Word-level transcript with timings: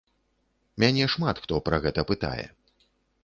Мяне 0.83 1.09
шмат 1.15 1.43
хто 1.45 1.59
пра 1.67 1.79
гэта 1.83 2.01
пытае. 2.13 2.45